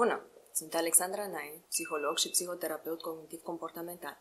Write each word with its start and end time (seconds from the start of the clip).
Bună! 0.00 0.26
Sunt 0.52 0.74
Alexandra 0.74 1.26
Nain, 1.26 1.62
psiholog 1.68 2.18
și 2.18 2.30
psihoterapeut 2.30 3.00
cognitiv-comportamental. 3.00 4.16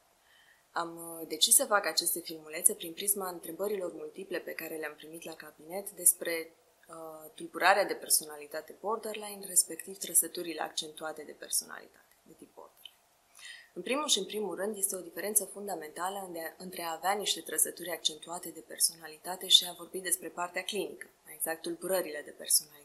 Am 0.71 0.91
uh, 0.97 1.27
decis 1.27 1.55
să 1.55 1.65
fac 1.65 1.85
aceste 1.85 2.19
filmulețe 2.19 2.73
prin 2.73 2.93
prisma 2.93 3.29
întrebărilor 3.29 3.93
multiple 3.93 4.39
pe 4.39 4.51
care 4.51 4.75
le-am 4.75 4.93
primit 4.95 5.23
la 5.23 5.33
cabinet 5.33 5.91
despre 5.91 6.51
uh, 6.87 7.29
tulburarea 7.33 7.85
de 7.85 7.93
personalitate 7.93 8.75
borderline, 8.79 9.45
respectiv 9.45 9.97
trăsăturile 9.97 10.61
accentuate 10.61 11.23
de 11.23 11.35
personalitate 11.39 12.15
de 12.27 12.33
tip 12.37 12.53
borderline. 12.53 12.99
În 13.73 13.81
primul 13.81 14.07
și 14.07 14.19
în 14.19 14.25
primul 14.25 14.55
rând 14.55 14.77
este 14.77 14.95
o 14.95 15.07
diferență 15.09 15.45
fundamentală 15.45 16.31
între 16.57 16.81
a 16.81 16.91
avea 16.91 17.13
niște 17.13 17.41
trăsături 17.41 17.91
accentuate 17.91 18.49
de 18.49 18.63
personalitate 18.67 19.47
și 19.47 19.65
a 19.69 19.75
vorbi 19.77 19.99
despre 19.99 20.29
partea 20.29 20.63
clinică, 20.63 21.07
mai 21.23 21.33
exact 21.33 21.61
tulburările 21.61 22.21
de 22.25 22.31
personalitate. 22.31 22.84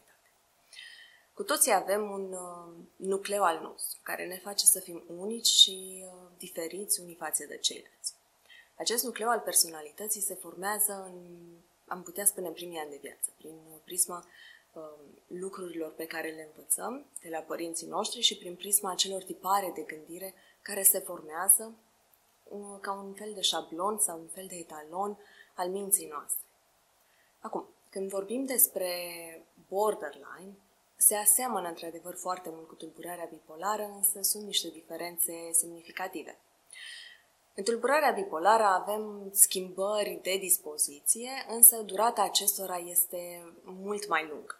Cu 1.41 1.47
toții 1.47 1.73
avem 1.73 2.11
un 2.11 2.33
uh, 2.33 2.73
nucleu 2.95 3.43
al 3.43 3.59
nostru, 3.61 3.99
care 4.03 4.25
ne 4.25 4.37
face 4.37 4.65
să 4.65 4.79
fim 4.79 5.03
unici 5.17 5.47
și 5.47 6.05
uh, 6.05 6.29
diferiți 6.37 7.01
unii 7.01 7.15
față 7.15 7.45
de 7.45 7.57
ceilalți. 7.57 8.13
Acest 8.77 9.03
nucleu 9.03 9.29
al 9.29 9.39
personalității 9.39 10.21
se 10.21 10.35
formează 10.35 11.11
în, 11.13 11.15
am 11.87 12.03
putea 12.03 12.25
spune, 12.25 12.47
în 12.47 12.53
primii 12.53 12.79
ani 12.79 12.89
de 12.89 12.99
viață, 13.01 13.29
prin 13.37 13.53
uh, 13.53 13.79
prisma 13.83 14.25
uh, 14.73 14.83
lucrurilor 15.27 15.91
pe 15.91 16.05
care 16.05 16.29
le 16.29 16.49
învățăm 16.55 17.05
de 17.21 17.29
la 17.29 17.39
părinții 17.39 17.87
noștri 17.87 18.21
și 18.21 18.37
prin 18.37 18.55
prisma 18.55 18.91
acelor 18.91 19.23
tipare 19.23 19.71
de 19.75 19.81
gândire 19.81 20.33
care 20.61 20.83
se 20.83 20.99
formează 20.99 21.73
uh, 22.43 22.77
ca 22.81 22.93
un 22.93 23.13
fel 23.13 23.31
de 23.33 23.41
șablon 23.41 23.97
sau 23.97 24.19
un 24.19 24.27
fel 24.27 24.45
de 24.47 24.55
etalon 24.55 25.17
al 25.55 25.69
minții 25.69 26.07
noastre. 26.07 26.45
Acum, 27.39 27.67
când 27.89 28.09
vorbim 28.09 28.45
despre 28.45 28.91
borderline, 29.67 30.55
se 31.01 31.15
aseamănă 31.15 31.67
într-adevăr 31.67 32.15
foarte 32.15 32.49
mult 32.53 32.67
cu 32.67 32.75
tulburarea 32.75 33.29
bipolară, 33.31 33.91
însă 33.95 34.19
sunt 34.21 34.43
niște 34.43 34.69
diferențe 34.69 35.33
semnificative. 35.51 36.37
În 37.55 37.63
tulburarea 37.63 38.11
bipolară 38.11 38.63
avem 38.63 39.29
schimbări 39.31 40.19
de 40.21 40.37
dispoziție, 40.37 41.29
însă 41.47 41.81
durata 41.81 42.21
acestora 42.21 42.77
este 42.77 43.51
mult 43.63 44.07
mai 44.07 44.27
lungă. 44.29 44.59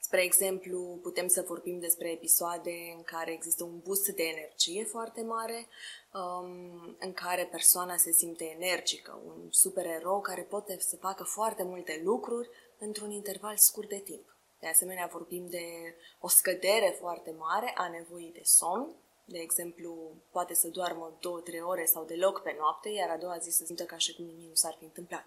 Spre 0.00 0.22
exemplu, 0.22 0.98
putem 1.02 1.26
să 1.26 1.44
vorbim 1.46 1.78
despre 1.80 2.10
episoade 2.10 2.94
în 2.96 3.02
care 3.02 3.32
există 3.32 3.64
un 3.64 3.78
boost 3.84 4.08
de 4.08 4.22
energie 4.22 4.84
foarte 4.84 5.22
mare, 5.22 5.66
um, 6.12 6.96
în 6.98 7.12
care 7.12 7.48
persoana 7.50 7.96
se 7.96 8.12
simte 8.12 8.44
energică, 8.44 9.20
un 9.26 9.48
supererou 9.50 10.20
care 10.20 10.42
poate 10.42 10.78
să 10.80 10.96
facă 10.96 11.22
foarte 11.22 11.62
multe 11.62 12.00
lucruri 12.04 12.48
într-un 12.78 13.10
interval 13.10 13.56
scurt 13.56 13.88
de 13.88 13.98
timp. 13.98 14.37
De 14.60 14.66
asemenea, 14.66 15.06
vorbim 15.12 15.48
de 15.48 15.94
o 16.20 16.28
scădere 16.28 16.96
foarte 16.98 17.30
mare 17.30 17.72
a 17.76 17.88
nevoii 17.88 18.32
de 18.32 18.42
somn. 18.44 18.94
De 19.24 19.38
exemplu, 19.38 20.12
poate 20.30 20.54
să 20.54 20.68
doarmă 20.68 21.16
două, 21.20 21.40
trei 21.40 21.60
ore 21.60 21.84
sau 21.84 22.04
deloc 22.04 22.42
pe 22.42 22.54
noapte, 22.58 22.88
iar 22.88 23.10
a 23.10 23.16
doua 23.16 23.38
zi 23.38 23.50
să 23.50 23.64
simtă 23.64 23.84
ca 23.84 23.96
și 23.96 24.14
cum 24.14 24.24
nimic 24.24 24.48
nu 24.48 24.54
s-ar 24.54 24.74
fi 24.78 24.84
întâmplat. 24.84 25.24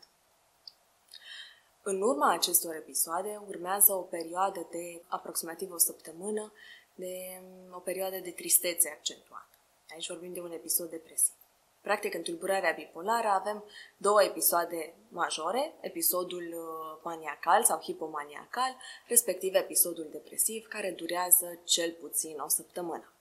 În 1.84 2.02
urma 2.02 2.32
acestor 2.32 2.76
episoade 2.76 3.42
urmează 3.48 3.94
o 3.94 4.02
perioadă 4.02 4.68
de 4.72 5.02
aproximativ 5.08 5.72
o 5.72 5.78
săptămână, 5.78 6.54
de 6.96 7.42
o 7.72 7.80
perioadă 7.80 8.18
de 8.18 8.32
tristețe 8.32 8.90
accentuată. 8.90 9.46
Aici 9.92 10.08
vorbim 10.08 10.34
de 10.34 10.42
un 10.42 10.52
episod 10.52 10.90
depresiv. 10.90 11.34
Practic, 11.82 12.14
în 12.14 12.22
tulburarea 12.22 12.72
bipolară 12.72 13.28
avem 13.28 13.64
două 13.98 14.24
episoade 14.24 14.94
majore, 15.10 15.74
episodul 15.82 16.48
uh, 16.54 17.00
maniacal 17.04 17.64
sau 17.64 17.82
hipomaniacal, 17.82 18.76
respectiv 19.08 19.56
episodul 19.56 20.08
depresiv, 20.12 20.68
care 20.68 20.92
durează 20.92 21.60
cel 21.64 21.92
puțin 21.92 22.40
o 22.40 22.48
săptămână. 22.48 23.14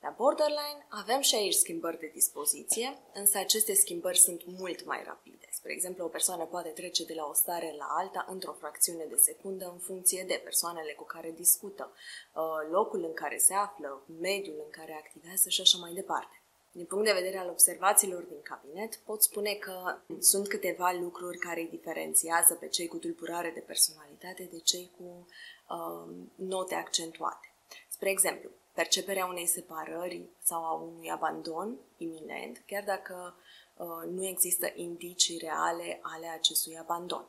La 0.00 0.14
borderline 0.16 0.86
avem 0.88 1.20
și 1.20 1.34
aici 1.34 1.54
schimbări 1.54 1.98
de 1.98 2.10
dispoziție, 2.12 2.98
însă 3.12 3.38
aceste 3.38 3.74
schimbări 3.74 4.18
sunt 4.18 4.42
mult 4.46 4.84
mai 4.84 5.02
rapide. 5.06 5.48
Spre 5.52 5.72
exemplu, 5.72 6.04
o 6.04 6.08
persoană 6.08 6.44
poate 6.44 6.68
trece 6.68 7.04
de 7.04 7.14
la 7.14 7.24
o 7.24 7.34
stare 7.34 7.74
la 7.78 7.86
alta 7.88 8.26
într-o 8.28 8.52
fracțiune 8.52 9.04
de 9.04 9.16
secundă 9.16 9.70
în 9.72 9.78
funcție 9.78 10.24
de 10.24 10.40
persoanele 10.44 10.92
cu 10.92 11.04
care 11.04 11.30
discută, 11.30 11.92
uh, 12.34 12.42
locul 12.70 13.04
în 13.04 13.12
care 13.12 13.38
se 13.38 13.54
află, 13.54 14.02
mediul 14.20 14.62
în 14.64 14.70
care 14.70 14.92
activează 14.92 15.48
și 15.48 15.60
așa 15.60 15.78
mai 15.78 15.92
departe. 15.92 16.41
Din 16.72 16.84
punct 16.84 17.04
de 17.04 17.12
vedere 17.12 17.38
al 17.38 17.48
observațiilor 17.48 18.22
din 18.22 18.42
cabinet, 18.42 18.96
pot 18.96 19.22
spune 19.22 19.52
că 19.52 19.98
sunt 20.18 20.48
câteva 20.48 20.92
lucruri 21.00 21.38
care 21.38 21.60
îi 21.60 21.68
diferențiază 21.68 22.54
pe 22.54 22.68
cei 22.68 22.86
cu 22.86 22.96
tulburare 22.96 23.50
de 23.54 23.60
personalitate 23.60 24.48
de 24.50 24.58
cei 24.58 24.90
cu 24.96 25.26
uh, 25.68 26.14
note 26.34 26.74
accentuate. 26.74 27.54
Spre 27.88 28.10
exemplu, 28.10 28.50
perceperea 28.74 29.26
unei 29.26 29.46
separări 29.46 30.28
sau 30.42 30.64
a 30.64 30.72
unui 30.72 31.10
abandon 31.10 31.78
iminent, 31.96 32.62
chiar 32.66 32.84
dacă 32.84 33.36
uh, 33.76 34.10
nu 34.10 34.26
există 34.26 34.72
indicii 34.74 35.38
reale 35.38 36.00
ale 36.02 36.26
acestui 36.26 36.78
abandon. 36.78 37.28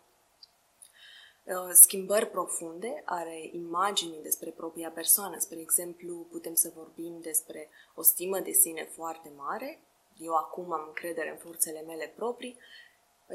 Uh, 1.45 1.69
schimbări 1.71 2.29
profunde 2.29 3.01
are 3.05 3.49
imaginii 3.51 4.21
despre 4.21 4.49
propria 4.49 4.91
persoană. 4.91 5.37
Spre 5.39 5.59
exemplu, 5.59 6.27
putem 6.31 6.53
să 6.53 6.71
vorbim 6.75 7.19
despre 7.21 7.69
o 7.95 8.01
stimă 8.01 8.39
de 8.39 8.51
sine 8.51 8.83
foarte 8.91 9.31
mare. 9.35 9.79
Eu 10.17 10.33
acum 10.33 10.71
am 10.71 10.83
încredere 10.87 11.29
în 11.29 11.37
forțele 11.37 11.81
mele 11.81 12.13
proprii, 12.15 12.57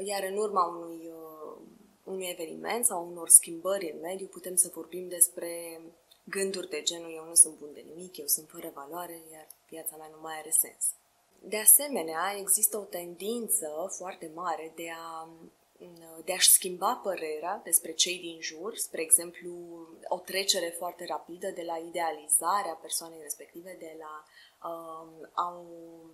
iar 0.05 0.23
în 0.23 0.37
urma 0.37 0.65
unui, 0.65 1.07
uh, 1.07 1.61
unui 2.03 2.27
eveniment 2.29 2.85
sau 2.85 3.07
unor 3.07 3.29
schimbări 3.29 3.91
în 3.91 3.99
mediu 3.99 4.27
putem 4.27 4.55
să 4.55 4.71
vorbim 4.73 5.07
despre 5.07 5.81
gânduri 6.23 6.69
de 6.69 6.81
genul 6.81 7.13
eu 7.15 7.25
nu 7.25 7.33
sunt 7.33 7.57
bun 7.57 7.73
de 7.73 7.79
nimic, 7.79 8.17
eu 8.17 8.27
sunt 8.27 8.49
fără 8.49 8.71
valoare, 8.75 9.21
iar 9.31 9.47
viața 9.69 9.95
mea 9.97 10.09
nu 10.11 10.21
mai 10.21 10.37
are 10.37 10.49
sens. 10.49 10.85
De 11.41 11.57
asemenea, 11.57 12.35
există 12.37 12.77
o 12.77 12.83
tendință 12.83 13.91
foarte 13.97 14.31
mare 14.33 14.71
de 14.75 14.89
a 14.97 15.29
de 16.25 16.33
a-și 16.33 16.51
schimba 16.51 16.99
părerea 17.03 17.61
despre 17.63 17.91
cei 17.91 18.19
din 18.19 18.41
jur, 18.41 18.75
spre 18.75 19.01
exemplu, 19.01 19.51
o 20.07 20.19
trecere 20.19 20.75
foarte 20.77 21.05
rapidă 21.05 21.49
de 21.49 21.61
la 21.61 21.77
idealizarea 21.77 22.73
persoanei 22.81 23.21
respective, 23.21 23.75
de 23.79 23.97
la 23.99 24.23
um, 24.69 25.29
a 25.33 25.53
o 25.53 25.65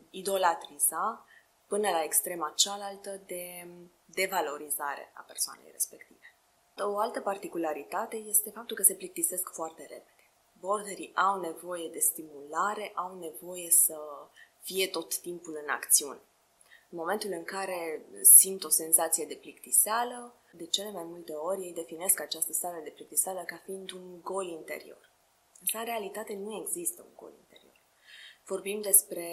idolatriza, 0.10 1.26
până 1.68 1.90
la 1.90 2.04
extrema 2.04 2.54
cealaltă 2.56 3.22
de 3.26 3.68
devalorizare 4.06 5.12
a 5.14 5.22
persoanei 5.22 5.70
respective. 5.72 6.36
O 6.78 6.98
altă 6.98 7.22
particularitate 7.22 8.16
este 8.16 8.50
faptul 8.50 8.76
că 8.76 8.84
se 8.84 8.96
plictisesc 8.96 9.50
foarte 9.54 9.82
repede. 9.82 10.30
Borderii 10.60 11.16
au 11.16 11.40
nevoie 11.40 11.90
de 11.90 12.00
stimulare, 12.00 12.92
au 12.96 13.20
nevoie 13.20 13.70
să 13.70 13.98
fie 14.62 14.88
tot 14.88 15.20
timpul 15.20 15.60
în 15.64 15.70
acțiune. 15.70 16.20
În 16.90 16.98
momentul 16.98 17.32
în 17.32 17.44
care 17.44 18.06
simt 18.22 18.64
o 18.64 18.70
senzație 18.70 19.26
de 19.26 19.36
plictiseală, 19.36 20.36
de 20.54 20.66
cele 20.66 20.92
mai 20.92 21.04
multe 21.04 21.34
ori 21.34 21.62
ei 21.62 21.74
definesc 21.74 22.20
această 22.20 22.54
stare 22.54 22.82
de 22.84 22.90
plictiseală 22.90 23.44
ca 23.46 23.62
fiind 23.66 23.92
un 23.92 24.22
gol 24.22 24.48
interior. 24.48 25.12
Însă, 25.60 25.78
în 25.78 25.86
realitate, 25.86 26.34
nu 26.34 26.56
există 26.62 27.02
un 27.02 27.16
gol 27.16 27.32
interior. 27.40 27.74
Vorbim 28.46 28.82
despre 28.82 29.28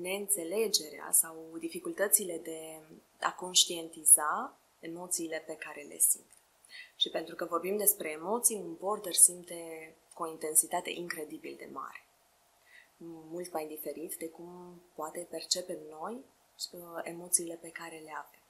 neînțelegerea 0.00 1.08
sau 1.12 1.56
dificultățile 1.58 2.38
de 2.38 2.80
a 3.20 3.34
conștientiza 3.34 4.58
emoțiile 4.80 5.42
pe 5.46 5.56
care 5.56 5.82
le 5.82 5.98
simt. 5.98 6.30
Și 6.96 7.10
pentru 7.10 7.34
că 7.34 7.44
vorbim 7.44 7.76
despre 7.76 8.10
emoții, 8.10 8.56
un 8.56 8.74
border 8.74 9.14
simte 9.14 9.94
cu 10.14 10.22
o 10.22 10.28
intensitate 10.28 10.90
incredibil 10.90 11.54
de 11.58 11.68
mare. 11.72 12.06
Mult 13.30 13.52
mai 13.52 13.66
diferit 13.66 14.14
de 14.14 14.28
cum 14.28 14.82
poate 14.94 15.26
percepem 15.30 15.78
noi 15.90 16.14
Uh, 16.14 16.35
emoțiile 17.02 17.54
pe 17.54 17.68
care 17.68 17.96
le 18.04 18.12
avem. 18.16 18.40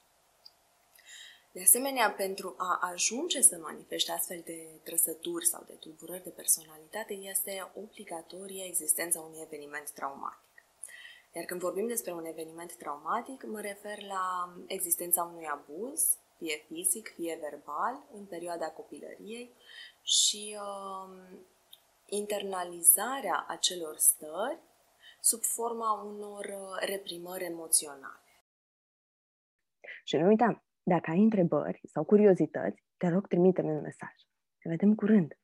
De 1.52 1.62
asemenea, 1.62 2.10
pentru 2.10 2.54
a 2.56 2.78
ajunge 2.92 3.40
să 3.40 3.58
manifeste 3.58 4.12
astfel 4.12 4.42
de 4.44 4.66
trăsături 4.82 5.46
sau 5.46 5.64
de 5.66 5.72
tulburări 5.72 6.22
de 6.22 6.30
personalitate, 6.30 7.14
este 7.14 7.70
obligatorie 7.74 8.64
existența 8.64 9.20
unui 9.20 9.40
eveniment 9.42 9.90
traumatic. 9.90 10.46
Iar 11.32 11.44
când 11.44 11.60
vorbim 11.60 11.86
despre 11.86 12.12
un 12.12 12.24
eveniment 12.24 12.74
traumatic, 12.74 13.44
mă 13.44 13.60
refer 13.60 14.02
la 14.02 14.54
existența 14.66 15.22
unui 15.22 15.46
abuz, 15.46 16.16
fie 16.38 16.64
fizic, 16.66 17.12
fie 17.14 17.38
verbal, 17.40 18.02
în 18.14 18.24
perioada 18.24 18.66
copilăriei 18.70 19.50
și 20.02 20.58
uh, 20.60 21.38
internalizarea 22.06 23.44
acelor 23.48 23.96
stări 23.96 24.58
sub 25.20 25.42
forma 25.42 25.92
unor 26.02 26.44
uh, 26.44 26.86
reprimări 26.86 27.44
emoționale. 27.44 28.44
Și 30.04 30.16
nu 30.16 30.26
uita, 30.26 30.64
dacă 30.82 31.10
ai 31.10 31.22
întrebări 31.22 31.80
sau 31.84 32.04
curiozități, 32.04 32.84
te 32.96 33.08
rog, 33.08 33.26
trimite-mi 33.26 33.70
un 33.70 33.80
mesaj. 33.80 34.14
Ne 34.62 34.70
vedem 34.70 34.94
curând! 34.94 35.38